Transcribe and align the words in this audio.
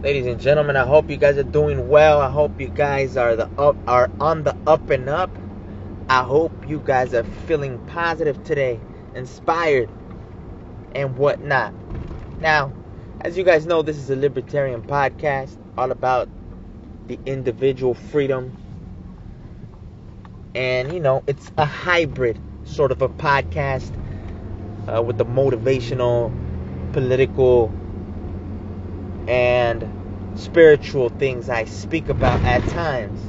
Ladies 0.00 0.26
and 0.26 0.40
gentlemen, 0.40 0.76
I 0.76 0.86
hope 0.86 1.10
you 1.10 1.16
guys 1.16 1.38
are 1.38 1.42
doing 1.42 1.88
well. 1.88 2.20
I 2.20 2.30
hope 2.30 2.60
you 2.60 2.68
guys 2.68 3.16
are 3.16 3.34
the 3.34 3.50
up 3.58 3.76
are 3.88 4.08
on 4.20 4.44
the 4.44 4.56
up 4.64 4.90
and 4.90 5.08
up. 5.08 5.28
I 6.08 6.22
hope 6.22 6.52
you 6.68 6.78
guys 6.78 7.14
are 7.14 7.24
feeling 7.24 7.84
positive 7.88 8.44
today, 8.44 8.78
inspired, 9.16 9.90
and 10.92 11.16
whatnot. 11.16 11.74
Now, 12.38 12.72
as 13.22 13.36
you 13.36 13.42
guys 13.42 13.66
know, 13.66 13.82
this 13.82 13.96
is 13.96 14.08
a 14.08 14.14
libertarian 14.14 14.82
podcast 14.82 15.58
all 15.76 15.90
about 15.90 16.28
the 17.08 17.18
individual 17.26 17.94
freedom. 17.94 18.56
And, 20.54 20.94
you 20.94 21.00
know, 21.00 21.24
it's 21.26 21.50
a 21.58 21.64
hybrid 21.64 22.38
sort 22.62 22.92
of 22.92 23.02
a 23.02 23.08
podcast 23.08 23.90
uh, 24.86 25.02
with 25.02 25.18
the 25.18 25.26
motivational, 25.26 26.32
political, 26.92 27.72
and 29.28 29.88
spiritual 30.34 31.10
things 31.10 31.48
I 31.48 31.64
speak 31.64 32.08
about 32.08 32.44
at 32.44 32.66
times. 32.68 33.20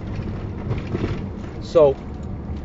So, 1.61 1.97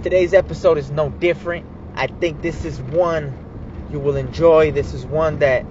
today's 0.03 0.33
episode 0.35 0.79
is 0.79 0.91
no 0.91 1.11
different. 1.11 1.67
I 1.97 2.07
think 2.07 2.43
this 2.43 2.65
is 2.65 2.81
one 2.81 3.35
you 3.91 3.99
will 3.99 4.17
enjoy. 4.17 4.71
This 4.73 4.95
is 4.95 5.05
one 5.05 5.39
that 5.41 5.67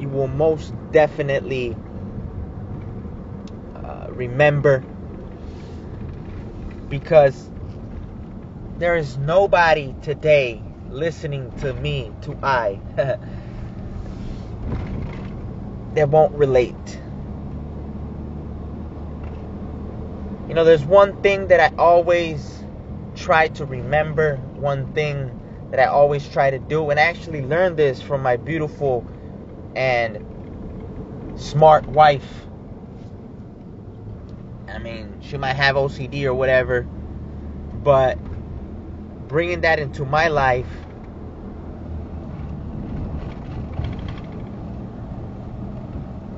you 0.00 0.08
will 0.08 0.28
most 0.28 0.74
definitely 0.92 1.76
uh, 3.74 4.06
remember 4.10 4.84
because 6.88 7.48
there 8.78 8.96
is 8.96 9.16
nobody 9.16 9.94
today 10.02 10.62
listening 10.90 11.52
to 11.58 11.72
me, 11.72 12.12
to 12.22 12.36
I, 12.42 12.80
that 15.94 16.08
won't 16.08 16.34
relate. 16.34 17.00
You 20.48 20.54
know, 20.54 20.64
there's 20.64 20.84
one 20.84 21.20
thing 21.22 21.48
that 21.48 21.60
I 21.60 21.74
always 21.76 22.64
try 23.14 23.48
to 23.48 23.64
remember, 23.64 24.36
one 24.56 24.92
thing 24.92 25.38
that 25.70 25.80
I 25.80 25.86
always 25.86 26.28
try 26.28 26.50
to 26.50 26.58
do, 26.58 26.90
and 26.90 27.00
I 27.00 27.04
actually 27.04 27.42
learned 27.42 27.76
this 27.76 28.02
from 28.02 28.22
my 28.22 28.36
beautiful 28.36 29.06
and 29.74 30.22
smart 31.36 31.86
wife. 31.88 32.46
I 34.68 34.78
mean, 34.78 35.18
she 35.22 35.36
might 35.36 35.54
have 35.54 35.76
OCD 35.76 36.24
or 36.26 36.34
whatever, 36.34 36.82
but 37.82 38.18
bringing 39.28 39.62
that 39.62 39.78
into 39.78 40.04
my 40.04 40.28
life 40.28 40.68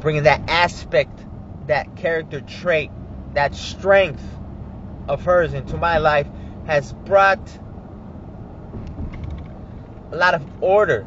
bringing 0.05 0.25
that 0.25 0.43
aspect 0.49 1.27
that 1.67 1.97
character 1.97 2.43
trait 2.43 2.91
that 3.33 3.55
strength 3.55 4.23
of 5.09 5.25
hers 5.25 5.55
into 5.55 5.79
my 5.79 5.97
life 5.99 6.29
has 6.67 6.93
brought 6.93 7.41
a 10.13 10.17
lot 10.17 10.35
of 10.35 10.43
order 10.63 11.07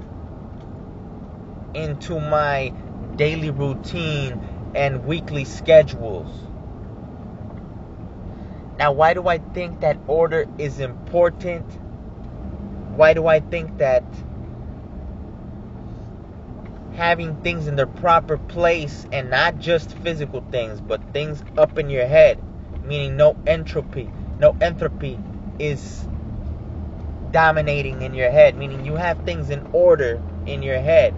into 1.75 2.19
my 2.19 2.73
daily 3.15 3.51
routine 3.51 4.71
and 4.75 5.05
weekly 5.05 5.45
schedules. 5.45 6.29
Now, 8.77 8.91
why 8.93 9.13
do 9.13 9.27
I 9.27 9.37
think 9.37 9.79
that 9.81 9.97
order 10.07 10.47
is 10.57 10.79
important? 10.79 11.65
Why 12.95 13.13
do 13.13 13.27
I 13.27 13.41
think 13.41 13.77
that 13.77 14.03
having 16.97 17.35
things 17.43 17.67
in 17.67 17.75
their 17.75 17.85
proper 17.85 18.39
place 18.39 19.05
and 19.11 19.29
not 19.29 19.59
just 19.59 19.95
physical 19.99 20.43
things, 20.49 20.81
but 20.81 21.13
things 21.13 21.43
up 21.55 21.77
in 21.77 21.91
your 21.91 22.07
head, 22.07 22.43
meaning 22.83 23.15
no 23.15 23.37
entropy, 23.45 24.11
no 24.39 24.57
entropy 24.59 25.19
is 25.59 26.07
dominating 27.29 28.01
in 28.01 28.15
your 28.15 28.31
head, 28.31 28.57
meaning 28.57 28.83
you 28.83 28.95
have 28.95 29.23
things 29.25 29.51
in 29.51 29.69
order 29.73 30.19
in 30.47 30.63
your 30.63 30.79
head. 30.79 31.13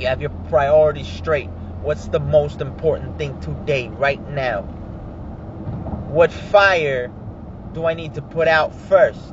You 0.00 0.08
have 0.08 0.20
your 0.20 0.30
priorities 0.48 1.06
straight. 1.06 1.48
What's 1.80 2.08
the 2.08 2.18
most 2.18 2.60
important 2.60 3.18
thing 3.18 3.38
today, 3.40 3.86
right 3.86 4.20
now? 4.30 4.62
What 6.08 6.32
fire 6.32 7.12
do 7.72 7.86
I 7.86 7.94
need 7.94 8.14
to 8.14 8.22
put 8.22 8.48
out 8.48 8.74
first, 8.74 9.32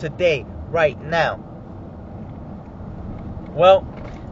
today, 0.00 0.44
right 0.70 1.00
now? 1.00 1.36
Well, 3.50 3.86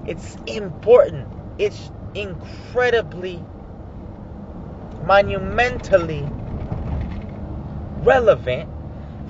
it's 0.06 0.36
important. 0.46 1.26
It's 1.58 1.90
incredibly, 2.14 3.44
monumentally 5.04 6.26
relevant 8.02 8.68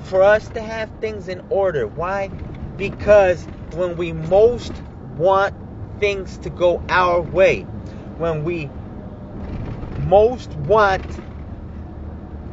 for 0.04 0.22
us 0.22 0.48
to 0.50 0.62
have 0.62 0.88
things 1.00 1.28
in 1.28 1.42
order. 1.50 1.86
Why? 1.86 2.28
Because 2.76 3.46
when 3.72 3.96
we 3.96 4.12
most 4.12 4.82
want 5.16 5.54
things 5.98 6.38
to 6.38 6.50
go 6.50 6.82
our 6.88 7.20
way, 7.20 7.62
when 8.16 8.44
we 8.44 8.70
most 9.98 10.52
want 10.52 11.02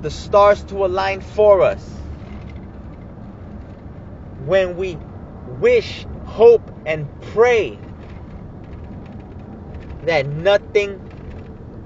the 0.01 0.11
stars 0.11 0.63
to 0.63 0.85
align 0.85 1.22
for 1.22 1.61
us, 1.61 1.88
when 4.45 4.75
we 4.75 4.97
wish, 5.59 6.05
hope, 6.25 6.72
and 6.85 7.07
pray 7.22 7.79
that 10.07 10.25
nothing 10.25 11.00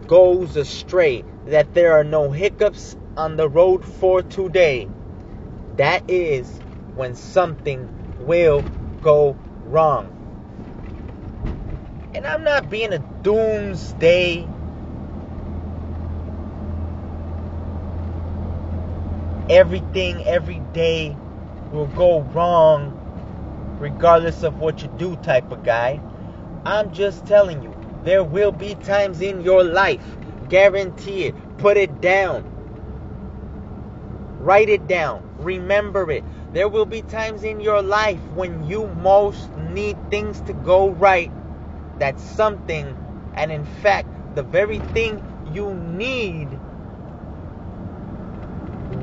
goes 0.08 0.56
astray, 0.56 1.24
that 1.48 1.74
there 1.74 1.94
are 1.94 2.04
no 2.04 2.32
hiccups 2.32 2.96
on 3.18 3.36
the 3.36 3.50
road 3.50 3.84
for 3.84 4.22
today, 4.22 4.88
that 5.78 6.04
is 6.10 6.62
when 6.96 7.16
something 7.16 7.90
will 8.20 8.62
go 9.02 9.36
wrong. 9.66 10.18
And 12.14 12.28
I'm 12.28 12.44
not 12.44 12.70
being 12.70 12.94
a 12.94 13.00
doomsday 13.24 14.48
everything 19.50 20.24
every 20.26 20.60
day 20.74 21.18
will 21.72 21.88
go 21.88 22.22
wrong 22.22 22.98
regardless 23.80 24.44
of 24.44 24.60
what 24.60 24.82
you 24.82 24.88
do 24.98 25.16
type 25.18 25.52
of 25.52 25.64
guy. 25.64 26.00
I'm 26.66 26.94
just 26.94 27.26
telling 27.26 27.64
you, 27.64 27.81
there 28.04 28.24
will 28.24 28.52
be 28.52 28.76
times 28.76 29.22
in 29.22 29.42
your 29.42 29.64
life, 29.64 30.04
guarantee 30.50 31.26
it, 31.26 31.58
put 31.58 31.78
it 31.78 32.02
down. 32.02 32.44
Write 34.40 34.70
it 34.70 34.88
down. 34.88 35.28
Remember 35.38 36.10
it. 36.12 36.24
There 36.54 36.68
will 36.68 36.86
be 36.86 37.04
times 37.04 37.44
in 37.44 37.60
your 37.60 37.82
life 37.82 38.20
when 38.34 38.66
you 38.66 38.88
most 38.88 39.56
need 39.56 39.98
things 40.10 40.42
to 40.42 40.54
go 40.54 40.90
right. 40.90 41.32
That 42.00 42.20
something, 42.20 42.98
and 43.36 43.52
in 43.52 43.66
fact, 43.66 44.08
the 44.36 44.44
very 44.44 44.80
thing 44.80 45.24
you 45.54 45.74
need 45.76 46.48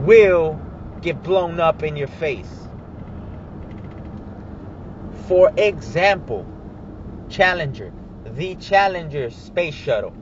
will 0.04 0.60
get 1.00 1.22
blown 1.22 1.60
up 1.60 1.82
in 1.82 1.96
your 1.96 2.08
face. 2.08 2.68
For 5.28 5.52
example, 5.56 6.46
Challenger, 7.28 7.92
the 8.28 8.54
Challenger 8.56 9.30
space 9.30 9.74
shuttle, 9.74 10.14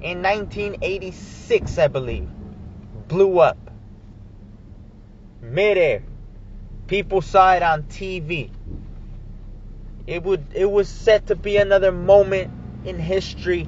in 0.00 0.22
1986, 0.22 1.78
I 1.78 1.88
believe, 1.88 2.28
blew 3.08 3.38
up 3.38 3.58
midair. 5.40 6.02
People 6.86 7.22
saw 7.22 7.54
it 7.54 7.62
on 7.62 7.84
TV. 7.84 8.50
It 10.06 10.22
would 10.22 10.44
it 10.54 10.70
was 10.70 10.88
set 10.88 11.28
to 11.28 11.36
be 11.36 11.56
another 11.56 11.92
moment 11.92 12.50
in 12.84 12.98
history 12.98 13.66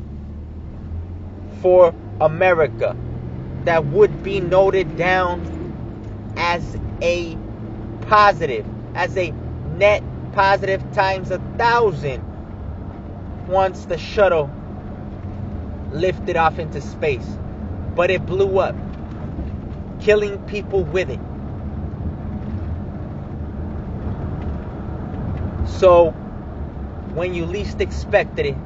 for 1.62 1.94
America 2.20 2.96
that 3.64 3.86
would 3.86 4.22
be 4.22 4.40
noted 4.40 4.96
down 4.96 6.34
as 6.36 6.78
a 7.00 7.36
positive, 8.02 8.66
as 8.94 9.16
a 9.16 9.30
net 9.76 10.02
positive 10.32 10.82
times 10.92 11.30
a 11.30 11.38
thousand 11.56 12.22
once 13.48 13.86
the 13.86 13.98
shuttle 13.98 14.50
lifted 15.92 16.36
off 16.36 16.58
into 16.58 16.80
space. 16.80 17.26
But 17.94 18.10
it 18.10 18.26
blew 18.26 18.58
up, 18.58 18.76
killing 20.00 20.38
people 20.46 20.84
with 20.84 21.10
it. 21.10 21.20
So, 25.66 26.10
when 27.14 27.34
you 27.34 27.46
least 27.46 27.80
expected 27.80 28.46
it, 28.46 28.56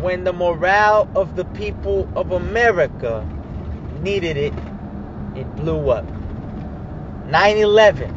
when 0.00 0.24
the 0.24 0.32
morale 0.32 1.10
of 1.14 1.36
the 1.36 1.44
people 1.44 2.08
of 2.16 2.32
America 2.32 3.26
needed 4.00 4.36
it, 4.36 4.54
it 5.34 5.56
blew 5.56 5.90
up. 5.90 6.06
9 7.26 7.56
11, 7.56 8.14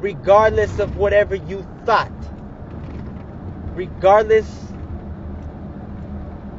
regardless 0.00 0.78
of 0.78 0.96
whatever 0.96 1.34
you 1.34 1.66
thought, 1.84 2.10
regardless 3.74 4.48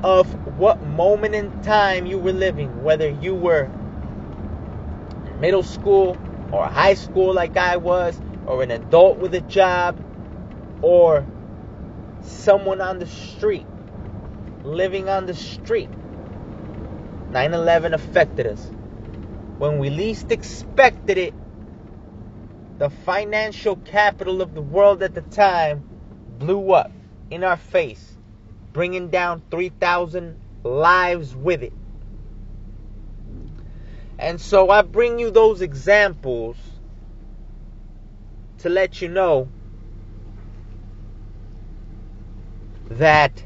of 0.03 0.27
what 0.57 0.81
moment 0.81 1.35
in 1.35 1.61
time 1.61 2.05
you 2.05 2.17
were 2.17 2.33
living, 2.33 2.83
whether 2.83 3.09
you 3.09 3.33
were 3.33 3.69
middle 5.39 5.63
school 5.63 6.17
or 6.51 6.65
high 6.65 6.93
school 6.93 7.33
like 7.33 7.57
I 7.57 7.77
was, 7.77 8.19
or 8.45 8.61
an 8.63 8.71
adult 8.71 9.17
with 9.17 9.33
a 9.33 9.41
job, 9.41 9.97
or 10.81 11.25
someone 12.21 12.81
on 12.81 12.99
the 12.99 13.07
street, 13.07 13.65
living 14.63 15.09
on 15.09 15.25
the 15.25 15.33
street. 15.33 15.89
9 17.31 17.53
11 17.53 17.93
affected 17.93 18.45
us. 18.45 18.71
When 19.57 19.79
we 19.79 19.89
least 19.89 20.31
expected 20.31 21.17
it, 21.17 21.33
the 22.77 22.89
financial 22.89 23.77
capital 23.77 24.41
of 24.41 24.53
the 24.53 24.61
world 24.61 25.01
at 25.01 25.15
the 25.15 25.21
time 25.21 25.83
blew 26.39 26.73
up 26.73 26.91
in 27.33 27.43
our 27.43 27.57
face, 27.57 28.15
bringing 28.73 29.09
down 29.09 29.41
3,000 29.49 30.37
lives 30.63 31.35
with 31.35 31.63
it. 31.63 31.73
And 34.19 34.39
so 34.39 34.69
I 34.69 34.83
bring 34.83 35.17
you 35.17 35.31
those 35.31 35.61
examples 35.61 36.57
to 38.59 38.69
let 38.69 39.01
you 39.01 39.09
know 39.09 39.49
that 42.91 43.43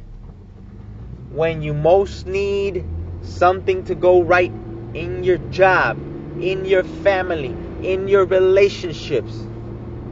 when 1.31 1.61
you 1.61 1.73
most 1.73 2.27
need 2.27 2.83
something 3.21 3.85
to 3.85 3.95
go 3.95 4.21
right 4.21 4.51
in 4.93 5.23
your 5.23 5.37
job, 5.49 5.97
in 6.41 6.65
your 6.65 6.83
family, 6.83 7.55
in 7.83 8.09
your 8.09 8.25
relationships, 8.25 9.47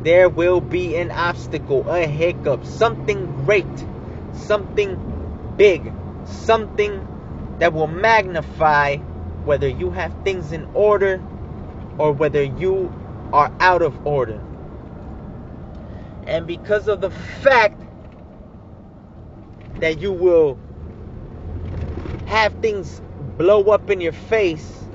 there 0.06 0.30
will 0.30 0.62
be 0.62 0.96
an 0.98 1.10
obstacle, 1.10 1.90
a 1.90 2.06
hiccup, 2.06 2.64
something 2.64 3.26
great, 3.44 3.66
something 4.34 4.96
big, 5.58 5.92
something 6.26 7.56
that 7.58 7.74
will 7.74 7.88
magnify 7.88 8.98
whether 9.46 9.68
you 9.68 9.90
have 9.90 10.14
things 10.24 10.52
in 10.52 10.70
order 10.76 11.24
or 11.98 12.12
whether 12.12 12.44
you 12.44 12.94
are 13.34 13.52
out 13.60 13.82
of 13.82 14.06
order. 14.06 14.40
And 16.28 16.46
because 16.46 16.88
of 16.88 17.02
the 17.02 17.10
fact 17.10 17.82
that 19.80 20.00
you 20.00 20.12
will 20.12 20.60
have 22.28 22.54
things 22.62 23.02
blow 23.40 23.64
up 23.72 23.90
in 23.90 24.02
your 24.02 24.14
face, 24.14 24.86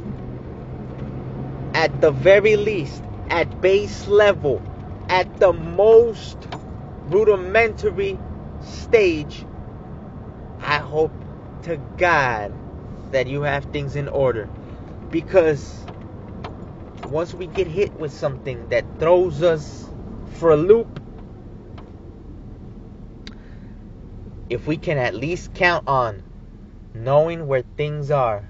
at 1.74 2.00
the 2.00 2.12
very 2.12 2.54
least, 2.54 3.02
at 3.28 3.60
base 3.60 4.06
level, 4.06 4.62
at 5.10 5.40
the 5.40 5.52
most 5.52 6.38
rudimentary 7.08 8.16
stage, 8.62 9.44
I 10.60 10.78
hope 10.78 11.12
to 11.64 11.78
God 11.98 12.52
that 13.10 13.26
you 13.26 13.42
have 13.42 13.64
things 13.66 13.96
in 13.96 14.08
order. 14.08 14.48
Because 15.10 15.84
once 17.08 17.34
we 17.34 17.48
get 17.48 17.66
hit 17.66 17.92
with 17.94 18.12
something 18.12 18.68
that 18.68 18.84
throws 19.00 19.42
us 19.42 19.90
for 20.34 20.52
a 20.52 20.56
loop, 20.56 21.00
if 24.48 24.68
we 24.68 24.76
can 24.76 24.96
at 24.96 25.14
least 25.14 25.52
count 25.54 25.88
on 25.88 26.22
knowing 26.94 27.48
where 27.48 27.64
things 27.76 28.12
are, 28.12 28.48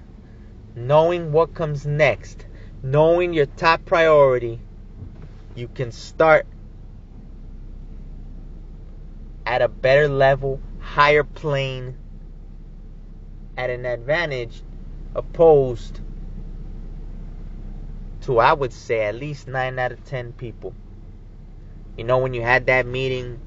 knowing 0.75 1.31
what 1.31 1.55
comes 1.55 1.87
next, 1.87 2.45
knowing 2.83 3.33
your 3.33 3.47
top 3.47 3.83
priority, 3.85 4.59
you 5.55 5.67
can 5.67 5.91
start 5.91 6.47
at 9.45 9.61
a 9.61 9.67
better 9.67 10.07
level, 10.07 10.61
higher 10.79 11.23
plane, 11.23 11.95
at 13.57 13.69
an 13.69 13.85
advantage 13.85 14.63
opposed 15.15 15.99
to, 18.21 18.39
I 18.39 18.53
would 18.53 18.71
say, 18.71 19.01
at 19.01 19.15
least 19.15 19.47
9 19.47 19.77
out 19.79 19.91
of 19.91 20.03
10 20.05 20.33
people. 20.33 20.73
You 21.97 22.03
know, 22.03 22.19
when 22.19 22.33
you 22.33 22.41
had 22.41 22.67
that 22.67 22.85
meeting 22.85 23.41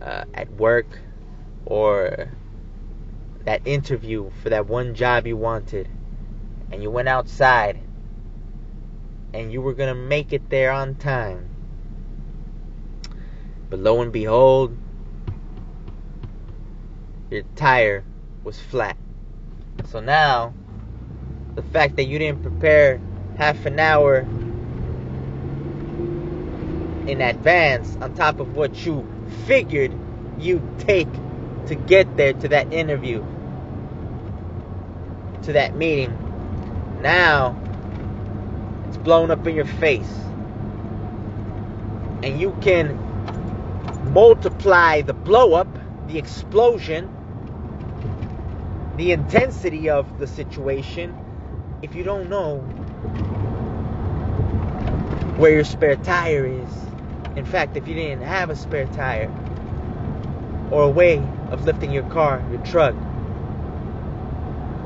uh, 0.00 0.24
at 0.34 0.50
work 0.52 1.00
or 1.64 2.28
that 3.44 3.62
interview 3.64 4.30
for 4.42 4.50
that 4.50 4.66
one 4.66 4.94
job 4.94 5.26
you 5.26 5.36
wanted, 5.36 5.88
and 6.70 6.82
you 6.82 6.90
went 6.90 7.08
outside 7.08 7.80
and 9.32 9.52
you 9.52 9.60
were 9.60 9.74
going 9.74 9.88
to 9.88 10.00
make 10.00 10.32
it 10.32 10.50
there 10.50 10.70
on 10.70 10.94
time. 10.94 11.48
But 13.70 13.80
lo 13.80 14.02
and 14.02 14.12
behold, 14.12 14.76
your 17.30 17.42
tire 17.56 18.04
was 18.44 18.60
flat. 18.60 18.96
So 19.88 20.00
now, 20.00 20.52
the 21.54 21.62
fact 21.62 21.96
that 21.96 22.04
you 22.04 22.18
didn't 22.18 22.42
prepare 22.42 23.00
half 23.38 23.64
an 23.64 23.80
hour 23.80 24.26
in 27.06 27.20
advance 27.20 27.96
on 28.00 28.14
top 28.14 28.40
of 28.40 28.54
what 28.54 28.84
you 28.84 29.06
figured 29.46 29.92
you'd 30.38 30.78
take 30.78 31.08
to 31.66 31.74
get 31.74 32.16
there 32.16 32.32
to 32.34 32.48
that 32.48 32.72
interview, 32.72 33.24
to 35.42 35.52
that 35.54 35.74
meeting, 35.74 36.16
now 37.00 37.61
it's 38.92 39.02
blown 39.02 39.30
up 39.30 39.46
in 39.46 39.54
your 39.54 39.64
face. 39.64 40.12
And 42.22 42.38
you 42.38 42.54
can 42.60 42.98
multiply 44.12 45.00
the 45.00 45.14
blow 45.14 45.54
up, 45.54 45.68
the 46.08 46.18
explosion, 46.18 47.10
the 48.98 49.12
intensity 49.12 49.88
of 49.88 50.18
the 50.18 50.26
situation 50.26 51.16
if 51.80 51.94
you 51.94 52.04
don't 52.04 52.28
know 52.28 52.58
where 55.38 55.52
your 55.52 55.64
spare 55.64 55.96
tire 55.96 56.44
is. 56.44 56.70
In 57.34 57.46
fact, 57.46 57.78
if 57.78 57.88
you 57.88 57.94
didn't 57.94 58.24
have 58.24 58.50
a 58.50 58.56
spare 58.56 58.86
tire 58.88 59.30
or 60.70 60.82
a 60.82 60.90
way 60.90 61.26
of 61.50 61.64
lifting 61.64 61.92
your 61.92 62.04
car, 62.10 62.44
your 62.50 62.60
truck, 62.60 62.94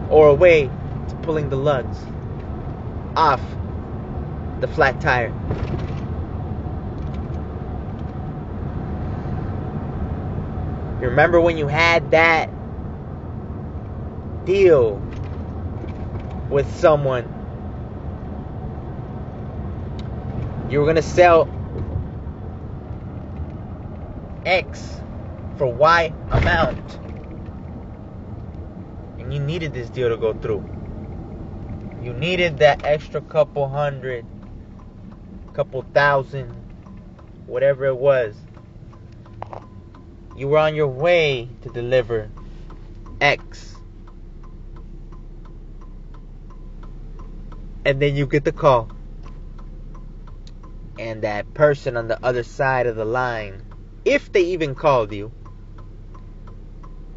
or 0.08 0.28
a 0.28 0.34
way 0.34 0.70
to 1.08 1.16
pulling 1.22 1.48
the 1.48 1.56
lugs 1.56 1.98
off 3.16 3.42
the 4.60 4.68
flat 4.68 5.00
tire. 5.00 5.32
You 11.00 11.08
remember 11.08 11.40
when 11.40 11.58
you 11.58 11.66
had 11.66 12.10
that 12.12 12.50
deal 14.46 14.94
with 16.48 16.74
someone? 16.76 17.24
You 20.70 20.80
were 20.80 20.84
going 20.84 20.96
to 20.96 21.02
sell 21.02 21.48
X 24.44 25.00
for 25.58 25.66
Y 25.66 26.12
amount. 26.30 26.98
And 29.18 29.32
you 29.32 29.40
needed 29.40 29.74
this 29.74 29.90
deal 29.90 30.08
to 30.08 30.16
go 30.16 30.32
through. 30.34 30.64
You 32.02 32.12
needed 32.12 32.58
that 32.58 32.84
extra 32.84 33.20
couple 33.20 33.68
hundred, 33.68 34.24
couple 35.56 35.80
thousand, 35.94 36.54
whatever 37.46 37.86
it 37.86 37.96
was. 37.96 38.36
You 40.36 40.48
were 40.48 40.58
on 40.58 40.74
your 40.74 40.88
way 40.88 41.48
to 41.62 41.70
deliver 41.70 42.30
X. 43.22 43.74
And 47.86 48.02
then 48.02 48.16
you 48.16 48.26
get 48.26 48.44
the 48.44 48.52
call. 48.52 48.90
And 50.98 51.22
that 51.22 51.54
person 51.54 51.96
on 51.96 52.06
the 52.08 52.22
other 52.22 52.42
side 52.42 52.86
of 52.86 52.96
the 52.96 53.06
line, 53.06 53.62
if 54.04 54.30
they 54.30 54.42
even 54.42 54.74
called 54.74 55.10
you, 55.10 55.32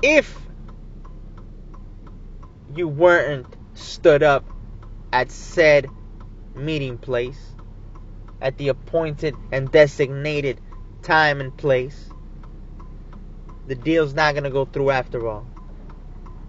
if 0.02 0.34
you 2.74 2.88
weren't 2.88 3.54
stood 3.74 4.24
up 4.24 4.46
at 5.12 5.30
said 5.30 5.90
meeting 6.56 6.98
place 6.98 7.50
at 8.42 8.58
the 8.58 8.70
appointed 8.70 9.36
and 9.52 9.72
designated 9.72 10.60
time 11.02 11.42
and 11.42 11.56
place, 11.58 12.10
the 13.68 13.76
deal's 13.76 14.14
not 14.14 14.34
going 14.34 14.44
to 14.44 14.50
go 14.50 14.66
through 14.66 14.92
after 14.92 15.28
all. 15.28 15.46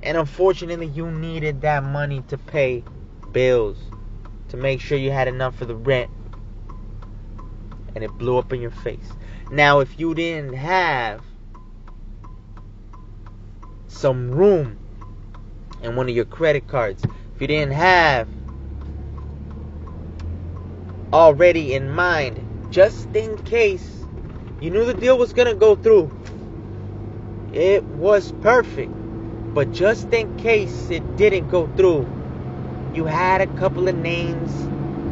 And 0.02 0.16
unfortunately, 0.16 0.87
you 0.87 1.11
needed 1.11 1.61
that 1.62 1.85
money 1.85 2.23
to 2.28 2.38
pay 2.38 2.82
bills, 3.32 3.78
to 4.49 4.56
make 4.56 4.80
sure 4.80 4.97
you 4.97 5.11
had 5.11 5.28
enough 5.28 5.56
for 5.56 5.66
the 5.66 5.75
rent. 5.75 6.11
And 7.94 8.02
it 8.02 8.11
blew 8.12 8.38
up 8.38 8.52
in 8.52 8.61
your 8.61 8.70
face. 8.70 9.12
Now, 9.50 9.80
if 9.80 9.99
you 9.99 10.14
didn't 10.14 10.54
have 10.54 11.23
some 13.88 14.30
room 14.30 14.78
in 15.82 15.97
one 15.97 16.09
of 16.09 16.14
your 16.14 16.25
credit 16.25 16.66
cards, 16.68 17.04
if 17.35 17.40
you 17.40 17.47
didn't 17.47 17.73
have 17.73 18.28
already 21.12 21.75
in 21.75 21.90
mind, 21.90 22.40
just 22.71 23.09
in 23.17 23.38
case 23.45 24.07
you 24.61 24.71
knew 24.71 24.85
the 24.85 24.95
deal 24.95 25.19
was 25.19 25.33
going 25.33 25.49
to 25.49 25.55
go 25.55 25.75
through, 25.75 26.11
it 27.52 27.85
was 27.85 28.33
perfect. 28.43 28.93
But 29.55 29.73
just 29.73 30.12
in 30.12 30.37
case 30.37 30.90
it 30.90 31.17
didn't 31.17 31.49
go 31.49 31.67
through, 31.76 32.07
you 32.95 33.05
had 33.05 33.40
a 33.40 33.47
couple 33.59 33.88
of 33.88 33.97
names 33.97 34.52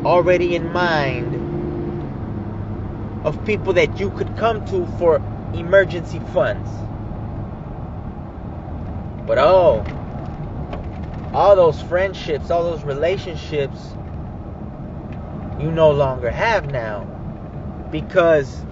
already 0.06 0.54
in 0.54 0.72
mind 0.72 1.34
of 3.24 3.44
people 3.44 3.72
that 3.72 3.98
you 3.98 4.10
could 4.10 4.36
come 4.36 4.64
to 4.66 4.86
for 4.98 5.16
emergency 5.54 6.20
funds. 6.32 6.70
But 9.26 9.38
oh, 9.38 9.84
all 11.34 11.56
those 11.56 11.82
friendships, 11.82 12.50
all 12.50 12.62
those 12.62 12.84
relationships, 12.84 13.96
you 15.58 15.70
no 15.70 15.90
longer 15.90 16.30
have 16.30 16.70
now 16.70 17.06
because 17.90 18.64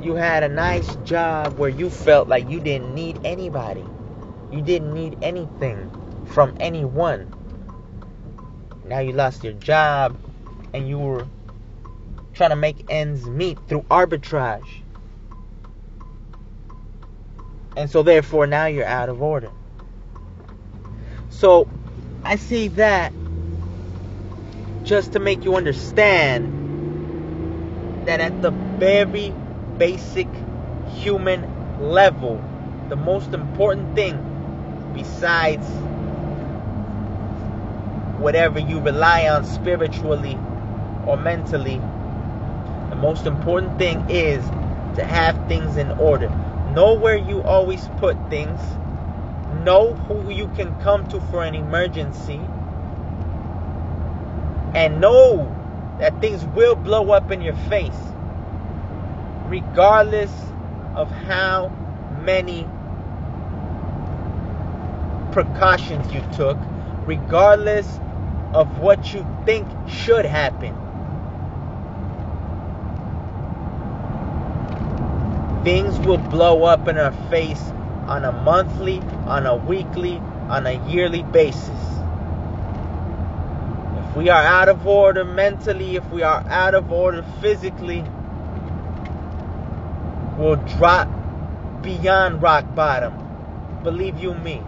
you 0.00 0.14
had 0.14 0.42
a 0.42 0.48
nice 0.48 0.96
job 1.04 1.58
where 1.58 1.68
you 1.68 1.90
felt 1.90 2.28
like 2.28 2.48
you 2.48 2.60
didn't 2.60 2.94
need 2.94 3.20
anybody. 3.24 3.84
You 4.50 4.62
didn't 4.62 4.94
need 4.94 5.18
anything 5.22 5.90
from 6.26 6.56
anyone. 6.60 7.32
Now 8.84 8.98
you 9.00 9.12
lost 9.12 9.44
your 9.44 9.52
job 9.54 10.16
and 10.74 10.88
you 10.88 10.98
were 10.98 11.26
trying 12.34 12.50
to 12.50 12.56
make 12.56 12.84
ends 12.88 13.28
meet 13.28 13.58
through 13.68 13.82
arbitrage. 13.82 14.66
And 17.76 17.90
so, 17.90 18.02
therefore, 18.02 18.46
now 18.46 18.66
you're 18.66 18.86
out 18.86 19.08
of 19.08 19.22
order. 19.22 19.50
So, 21.30 21.68
I 22.24 22.36
see 22.36 22.68
that 22.68 23.12
just 24.84 25.12
to 25.12 25.20
make 25.20 25.44
you 25.44 25.56
understand 25.56 26.46
that 28.06 28.20
at 28.20 28.42
the 28.42 28.50
very 28.50 29.32
basic 29.78 30.28
human 30.96 31.46
level, 31.80 32.42
the 32.88 32.96
most 32.96 33.32
important 33.32 33.94
thing 33.94 34.18
besides 34.94 35.66
whatever 38.18 38.58
you 38.58 38.80
rely 38.80 39.28
on 39.28 39.44
spiritually 39.44 40.36
or 41.06 41.16
mentally, 41.16 41.80
the 42.90 42.96
most 42.96 43.26
important 43.26 43.78
thing 43.78 44.04
is 44.08 44.44
to 44.96 45.04
have 45.04 45.36
things 45.48 45.76
in 45.76 45.90
order. 45.92 46.28
Know 46.74 46.94
where 46.94 47.16
you 47.16 47.42
always 47.42 47.88
put 47.98 48.16
things. 48.30 48.60
Know 49.64 49.94
who 49.94 50.30
you 50.30 50.48
can 50.48 50.78
come 50.80 51.06
to 51.08 51.20
for 51.20 51.44
an 51.44 51.54
emergency. 51.54 52.40
And 54.74 55.00
know 55.00 55.54
that 55.98 56.20
things 56.20 56.44
will 56.46 56.74
blow 56.74 57.10
up 57.10 57.30
in 57.30 57.40
your 57.40 57.56
face. 57.68 57.98
Regardless 59.46 60.32
of 60.94 61.10
how 61.10 61.68
many 62.22 62.66
precautions 65.32 66.12
you 66.12 66.22
took, 66.34 66.58
regardless 67.06 68.00
of 68.54 68.78
what 68.78 69.12
you 69.12 69.26
think 69.44 69.66
should 69.88 70.24
happen. 70.24 70.76
Things 75.64 75.98
will 76.00 76.18
blow 76.18 76.64
up 76.64 76.88
in 76.88 76.98
our 76.98 77.12
face 77.30 77.62
on 78.06 78.24
a 78.24 78.32
monthly, 78.32 79.00
on 79.26 79.46
a 79.46 79.56
weekly, 79.56 80.18
on 80.48 80.66
a 80.66 80.72
yearly 80.88 81.22
basis. 81.22 82.01
We 84.16 84.28
are 84.28 84.42
out 84.42 84.68
of 84.68 84.86
order 84.86 85.24
mentally, 85.24 85.96
if 85.96 86.06
we 86.10 86.22
are 86.22 86.44
out 86.46 86.74
of 86.74 86.92
order 86.92 87.24
physically, 87.40 88.04
we'll 90.36 90.56
drop 90.76 91.08
beyond 91.82 92.42
rock 92.42 92.74
bottom. 92.74 93.14
Believe 93.82 94.18
you 94.18 94.34
me. 94.34 94.62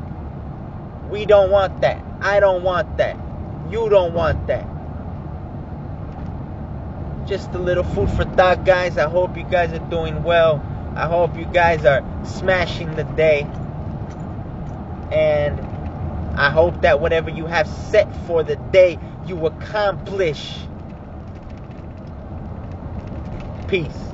We 1.11 1.27
don't 1.27 1.51
want 1.51 1.83
that. 1.83 2.03
I 2.23 2.41
don't 2.41 2.63
want 2.63 2.97
that. 2.97 3.19
You 3.71 3.91
don't 3.91 4.15
want 4.15 4.47
that. 4.47 4.67
Just 7.27 7.51
a 7.53 7.59
little 7.59 7.85
food 7.85 8.09
for 8.11 8.25
thought, 8.25 8.65
guys. 8.65 8.97
I 8.97 9.11
hope 9.11 9.37
you 9.37 9.45
guys 9.45 9.75
are 9.75 9.91
doing 9.91 10.23
well. 10.23 10.65
I 10.97 11.07
hope 11.07 11.37
you 11.37 11.45
guys 11.45 11.85
are 11.85 12.03
smashing 12.25 12.97
the 12.97 13.05
day. 13.05 13.43
And 15.13 15.61
I 16.39 16.51
hope 16.51 16.81
that 16.81 17.01
whatever 17.01 17.31
you 17.31 17.47
have 17.47 17.69
set 17.69 18.15
for 18.27 18.43
the 18.43 18.57
day, 18.57 18.99
you 19.29 19.47
accomplish. 19.47 20.71
Peace. 23.67 24.14